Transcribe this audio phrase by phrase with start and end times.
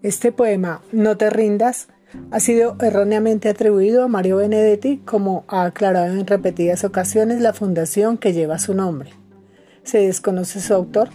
[0.00, 1.88] Este poema, No te rindas,
[2.30, 8.16] ha sido erróneamente atribuido a Mario Benedetti, como ha aclarado en repetidas ocasiones la fundación
[8.16, 9.10] que lleva su nombre.
[9.82, 11.08] Se desconoce su autor,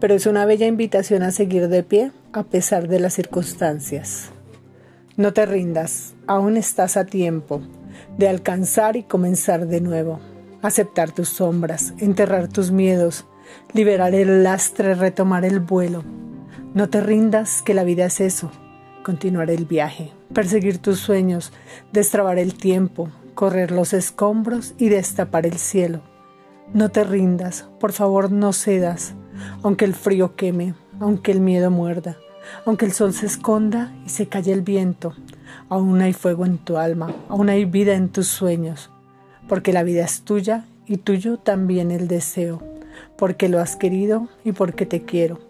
[0.00, 4.30] pero es una bella invitación a seguir de pie a pesar de las circunstancias.
[5.18, 7.60] No te rindas, aún estás a tiempo
[8.16, 10.18] de alcanzar y comenzar de nuevo,
[10.62, 13.26] aceptar tus sombras, enterrar tus miedos,
[13.74, 16.19] liberar el lastre, retomar el vuelo
[16.72, 18.52] no te rindas, que la vida es eso.
[19.02, 21.52] Continuar el viaje, perseguir tus sueños,
[21.92, 26.00] destrabar el tiempo, correr los escombros y destapar el cielo.
[26.72, 29.14] No te rindas, por favor no cedas,
[29.64, 32.18] aunque el frío queme, aunque el miedo muerda,
[32.64, 35.14] aunque el sol se esconda y se calle el viento,
[35.68, 38.90] aún hay fuego en tu alma, aún hay vida en tus sueños,
[39.48, 42.62] porque la vida es tuya y tuyo también el deseo,
[43.16, 45.49] porque lo has querido y porque te quiero